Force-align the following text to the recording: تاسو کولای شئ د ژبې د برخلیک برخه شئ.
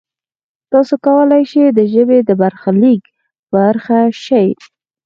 تاسو 0.71 0.93
کولای 1.05 1.43
شئ 1.51 1.65
د 1.71 1.79
ژبې 1.93 2.19
د 2.27 2.29
برخلیک 2.41 3.03
برخه 3.53 3.99
شئ. 4.25 4.49